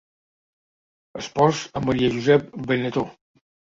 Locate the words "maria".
1.91-2.11